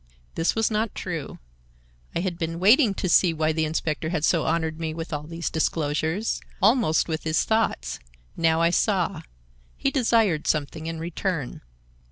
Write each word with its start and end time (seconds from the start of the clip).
This 0.33 0.55
was 0.55 0.71
not 0.71 0.95
true. 0.95 1.37
I 2.15 2.21
had 2.21 2.39
been 2.39 2.59
waiting 2.59 2.95
to 2.95 3.07
see 3.07 3.35
why 3.35 3.51
the 3.51 3.65
inspector 3.65 4.09
had 4.09 4.25
so 4.25 4.45
honored 4.47 4.79
me 4.79 4.95
with 4.95 5.13
all 5.13 5.27
these 5.27 5.51
disclosures, 5.51 6.41
almost 6.59 7.07
with 7.07 7.21
his 7.23 7.43
thoughts. 7.43 7.99
Now 8.35 8.61
I 8.61 8.71
saw. 8.71 9.21
He 9.77 9.91
desired 9.91 10.47
something 10.47 10.87
in 10.87 10.97
return. 10.97 11.61